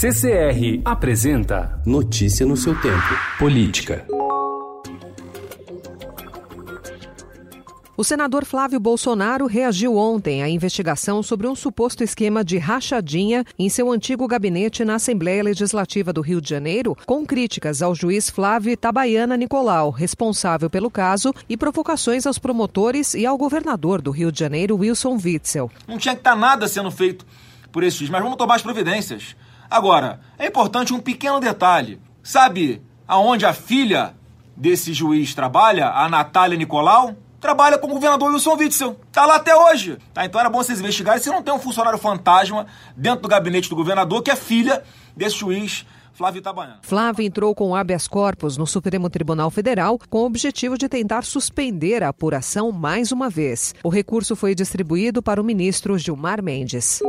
CCR 0.00 0.80
apresenta 0.84 1.82
Notícia 1.84 2.46
no 2.46 2.56
seu 2.56 2.80
tempo. 2.80 3.18
Política. 3.36 4.06
O 7.96 8.04
senador 8.04 8.44
Flávio 8.44 8.78
Bolsonaro 8.78 9.46
reagiu 9.46 9.96
ontem 9.96 10.40
à 10.40 10.48
investigação 10.48 11.20
sobre 11.20 11.48
um 11.48 11.56
suposto 11.56 12.04
esquema 12.04 12.44
de 12.44 12.58
rachadinha 12.58 13.44
em 13.58 13.68
seu 13.68 13.90
antigo 13.90 14.28
gabinete 14.28 14.84
na 14.84 14.94
Assembleia 14.94 15.42
Legislativa 15.42 16.12
do 16.12 16.20
Rio 16.20 16.40
de 16.40 16.48
Janeiro, 16.48 16.96
com 17.04 17.26
críticas 17.26 17.82
ao 17.82 17.92
juiz 17.92 18.30
Flávio 18.30 18.70
Itabaiana 18.70 19.36
Nicolau, 19.36 19.90
responsável 19.90 20.70
pelo 20.70 20.92
caso, 20.92 21.34
e 21.48 21.56
provocações 21.56 22.24
aos 22.24 22.38
promotores 22.38 23.14
e 23.14 23.26
ao 23.26 23.36
governador 23.36 24.00
do 24.00 24.12
Rio 24.12 24.30
de 24.30 24.38
Janeiro, 24.38 24.76
Wilson 24.76 25.18
Witzel. 25.20 25.68
Não 25.88 25.98
tinha 25.98 26.14
que 26.14 26.20
estar 26.20 26.36
nada 26.36 26.68
sendo 26.68 26.92
feito 26.92 27.26
por 27.72 27.82
esse 27.82 27.96
juiz, 27.98 28.10
mas 28.10 28.22
vamos 28.22 28.38
tomar 28.38 28.54
as 28.54 28.62
providências. 28.62 29.34
Agora, 29.70 30.20
é 30.38 30.46
importante 30.46 30.94
um 30.94 31.00
pequeno 31.00 31.40
detalhe. 31.40 32.00
Sabe 32.22 32.82
aonde 33.06 33.44
a 33.44 33.52
filha 33.52 34.14
desse 34.56 34.92
juiz 34.92 35.34
trabalha, 35.34 35.90
a 35.90 36.08
Natália 36.08 36.56
Nicolau? 36.56 37.14
Trabalha 37.40 37.78
com 37.78 37.86
o 37.86 37.90
governador 37.90 38.32
Wilson 38.32 38.56
Witzel. 38.56 39.00
Tá 39.12 39.24
lá 39.24 39.36
até 39.36 39.54
hoje. 39.54 39.96
Tá, 40.12 40.24
então 40.24 40.40
era 40.40 40.50
bom 40.50 40.58
vocês 40.58 40.80
investigarem 40.80 41.22
se 41.22 41.30
não 41.30 41.42
tem 41.42 41.54
um 41.54 41.58
funcionário 41.58 41.98
fantasma 41.98 42.66
dentro 42.96 43.22
do 43.22 43.28
gabinete 43.28 43.68
do 43.68 43.76
governador 43.76 44.22
que 44.22 44.30
é 44.30 44.36
filha 44.36 44.82
desse 45.16 45.36
juiz 45.36 45.86
Flávio 46.18 46.40
Itabaiana. 46.40 46.80
Flávio 46.82 47.24
entrou 47.24 47.54
com 47.54 47.76
habeas 47.76 48.08
corpus 48.08 48.56
no 48.56 48.66
Supremo 48.66 49.08
Tribunal 49.08 49.52
Federal 49.52 50.00
com 50.10 50.22
o 50.22 50.26
objetivo 50.26 50.76
de 50.76 50.88
tentar 50.88 51.22
suspender 51.22 52.02
a 52.02 52.08
apuração 52.08 52.72
mais 52.72 53.12
uma 53.12 53.30
vez. 53.30 53.72
O 53.84 53.88
recurso 53.88 54.34
foi 54.34 54.52
distribuído 54.52 55.22
para 55.22 55.40
o 55.40 55.44
ministro 55.44 55.96
Gilmar 55.96 56.42
Mendes. 56.42 57.00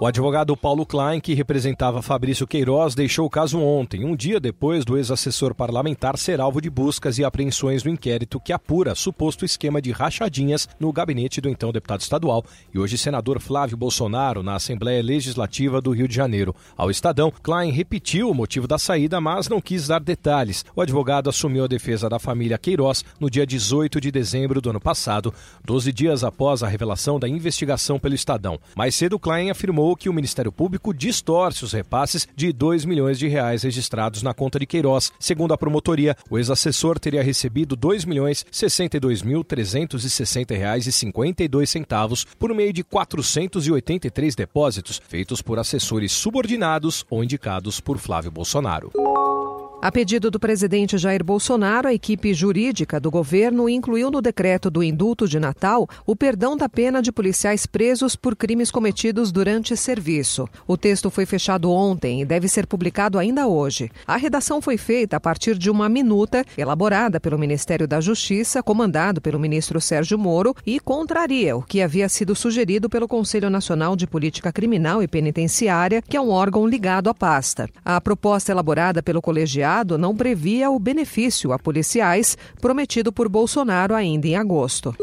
O 0.00 0.06
advogado 0.06 0.56
Paulo 0.56 0.84
Klein, 0.84 1.20
que 1.20 1.32
representava 1.32 2.02
Fabrício 2.02 2.44
Queiroz, 2.44 2.92
deixou 2.92 3.24
o 3.24 3.30
caso 3.30 3.60
ontem, 3.60 4.04
um 4.04 4.16
dia 4.16 4.40
depois 4.40 4.84
do 4.84 4.96
ex-assessor 4.96 5.54
parlamentar 5.54 6.18
ser 6.18 6.40
alvo 6.40 6.60
de 6.60 6.68
buscas 6.68 7.18
e 7.18 7.24
apreensões 7.24 7.84
no 7.84 7.90
inquérito 7.90 8.40
que 8.40 8.52
apura 8.52 8.96
suposto 8.96 9.44
esquema 9.44 9.80
de 9.80 9.92
rachadinhas 9.92 10.68
no 10.80 10.92
gabinete 10.92 11.40
do 11.40 11.48
então 11.48 11.70
deputado 11.70 12.00
estadual 12.00 12.44
e 12.74 12.80
hoje 12.80 12.98
senador 12.98 13.38
Flávio 13.38 13.76
Bolsonaro 13.76 14.42
na 14.42 14.56
Assembleia 14.56 15.00
Legislativa 15.00 15.80
do 15.80 15.92
Rio 15.92 16.08
de 16.08 16.16
Janeiro. 16.16 16.52
Ao 16.76 16.90
Estadão, 16.90 17.32
Klein 17.40 17.70
repetiu 17.70 18.28
o 18.28 18.34
motivo 18.34 18.66
da 18.66 18.78
saída, 18.78 19.20
mas 19.20 19.48
não 19.48 19.60
quis 19.60 19.86
dar 19.86 20.00
detalhes. 20.00 20.64
O 20.74 20.80
advogado 20.80 21.30
assumiu 21.30 21.62
a 21.62 21.68
defesa 21.68 22.08
da 22.08 22.18
família 22.18 22.58
Queiroz 22.58 23.04
no 23.20 23.30
dia 23.30 23.46
18 23.46 24.00
de 24.00 24.10
dezembro 24.10 24.60
do 24.60 24.70
ano 24.70 24.80
passado, 24.80 25.32
12 25.64 25.92
dias 25.92 26.24
após 26.24 26.64
a 26.64 26.66
revelação 26.66 27.20
da 27.20 27.28
investigação 27.28 28.00
pelo 28.00 28.16
Estadão. 28.16 28.58
Mais 28.74 28.96
cedo, 28.96 29.16
Klein 29.16 29.50
afirmou 29.50 29.81
que 29.96 30.08
o 30.08 30.12
Ministério 30.12 30.52
Público 30.52 30.94
distorce 30.94 31.64
os 31.64 31.72
repasses 31.72 32.26
de 32.36 32.52
2 32.52 32.84
milhões 32.84 33.18
de 33.18 33.26
reais 33.26 33.62
registrados 33.62 34.22
na 34.22 34.32
conta 34.32 34.58
de 34.58 34.66
Queiroz. 34.66 35.12
Segundo 35.18 35.52
a 35.52 35.58
promotoria, 35.58 36.16
o 36.30 36.38
ex-assessor 36.38 36.98
teria 36.98 37.22
recebido 37.22 37.74
2 37.74 38.04
milhões 38.04 38.46
62 38.50 39.22
mil 39.22 39.42
360 39.42 40.54
reais 40.54 40.86
e 40.86 40.92
52 40.92 41.68
centavos 41.68 42.24
por 42.38 42.54
meio 42.54 42.72
de 42.72 42.84
483 42.84 44.34
depósitos 44.34 45.00
feitos 45.08 45.42
por 45.42 45.58
assessores 45.58 46.12
subordinados 46.12 47.04
ou 47.10 47.24
indicados 47.24 47.80
por 47.80 47.98
Flávio 47.98 48.30
Bolsonaro. 48.30 48.92
A 49.82 49.90
pedido 49.90 50.30
do 50.30 50.38
presidente 50.38 50.96
Jair 50.96 51.24
Bolsonaro, 51.24 51.88
a 51.88 51.92
equipe 51.92 52.32
jurídica 52.32 53.00
do 53.00 53.10
governo 53.10 53.68
incluiu 53.68 54.12
no 54.12 54.22
decreto 54.22 54.70
do 54.70 54.80
indulto 54.80 55.26
de 55.26 55.40
Natal 55.40 55.88
o 56.06 56.14
perdão 56.14 56.56
da 56.56 56.68
pena 56.68 57.02
de 57.02 57.10
policiais 57.10 57.66
presos 57.66 58.14
por 58.14 58.36
crimes 58.36 58.70
cometidos 58.70 59.32
durante 59.32 59.76
serviço. 59.76 60.48
O 60.68 60.76
texto 60.76 61.10
foi 61.10 61.26
fechado 61.26 61.68
ontem 61.68 62.22
e 62.22 62.24
deve 62.24 62.46
ser 62.46 62.64
publicado 62.64 63.18
ainda 63.18 63.48
hoje. 63.48 63.90
A 64.06 64.16
redação 64.16 64.62
foi 64.62 64.76
feita 64.76 65.16
a 65.16 65.20
partir 65.20 65.58
de 65.58 65.68
uma 65.68 65.88
minuta 65.88 66.44
elaborada 66.56 67.18
pelo 67.18 67.36
Ministério 67.36 67.88
da 67.88 68.00
Justiça, 68.00 68.62
comandado 68.62 69.20
pelo 69.20 69.40
ministro 69.40 69.80
Sérgio 69.80 70.16
Moro, 70.16 70.54
e 70.64 70.78
contraria 70.78 71.56
o 71.56 71.62
que 71.62 71.82
havia 71.82 72.08
sido 72.08 72.36
sugerido 72.36 72.88
pelo 72.88 73.08
Conselho 73.08 73.50
Nacional 73.50 73.96
de 73.96 74.06
Política 74.06 74.52
Criminal 74.52 75.02
e 75.02 75.08
Penitenciária, 75.08 76.00
que 76.00 76.16
é 76.16 76.20
um 76.20 76.30
órgão 76.30 76.68
ligado 76.68 77.10
à 77.10 77.14
pasta. 77.14 77.68
A 77.84 78.00
proposta 78.00 78.52
elaborada 78.52 79.02
pelo 79.02 79.20
colegiado 79.20 79.71
não 79.96 80.14
previa 80.14 80.70
o 80.70 80.78
benefício 80.78 81.52
a 81.52 81.58
policiais 81.58 82.36
prometido 82.60 83.12
por 83.12 83.28
Bolsonaro 83.28 83.94
ainda 83.94 84.26
em 84.26 84.36
agosto. 84.36 84.94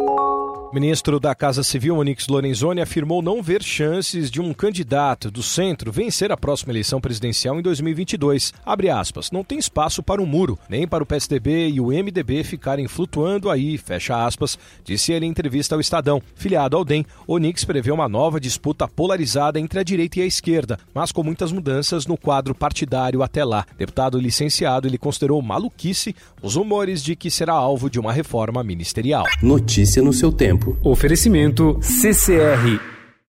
Ministro 0.71 1.19
da 1.19 1.33
Casa 1.33 1.63
Civil, 1.63 1.97
Onix 1.97 2.27
Lorenzoni, 2.27 2.79
afirmou 2.79 3.23
não 3.23 3.41
ver 3.41 3.63
chances 3.63 4.29
de 4.29 4.39
um 4.39 4.53
candidato 4.53 5.31
do 5.31 5.41
centro 5.41 5.91
vencer 5.91 6.31
a 6.31 6.37
próxima 6.37 6.71
eleição 6.71 7.01
presidencial 7.01 7.57
em 7.57 7.63
2022. 7.63 8.53
Abre 8.63 8.87
aspas, 8.87 9.31
não 9.31 9.43
tem 9.43 9.57
espaço 9.57 10.03
para 10.03 10.21
um 10.21 10.27
muro, 10.27 10.59
nem 10.69 10.87
para 10.87 11.03
o 11.03 11.07
PSDB 11.07 11.69
e 11.69 11.81
o 11.81 11.87
MDB 11.87 12.43
ficarem 12.43 12.87
flutuando 12.87 13.49
aí, 13.49 13.79
fecha 13.79 14.23
aspas, 14.23 14.59
disse 14.83 15.11
ele 15.11 15.25
em 15.25 15.29
entrevista 15.29 15.73
ao 15.73 15.81
Estadão. 15.81 16.21
Filiado 16.35 16.77
ao 16.77 16.85
DEM, 16.85 17.03
Onix 17.25 17.65
prevê 17.65 17.91
uma 17.91 18.07
nova 18.07 18.39
disputa 18.39 18.87
polarizada 18.87 19.59
entre 19.59 19.79
a 19.79 19.83
direita 19.83 20.19
e 20.19 20.21
a 20.21 20.27
esquerda, 20.27 20.77
mas 20.93 21.11
com 21.11 21.23
muitas 21.23 21.51
mudanças 21.51 22.05
no 22.05 22.15
quadro 22.15 22.53
partidário 22.53 23.23
até 23.23 23.43
lá. 23.43 23.65
Deputado 23.75 24.19
licenciado, 24.19 24.87
ele 24.87 24.99
considerou 24.99 25.41
maluquice 25.41 26.15
os 26.43 26.53
rumores 26.53 27.03
de 27.03 27.15
que 27.15 27.31
será 27.31 27.53
alvo 27.53 27.89
de 27.89 27.99
uma 27.99 28.13
reforma 28.13 28.63
ministerial. 28.63 29.23
Notícia 29.41 30.03
no 30.03 30.13
seu 30.13 30.31
tempo. 30.59 30.77
Oferecimento 30.83 31.79
CCR 31.79 32.98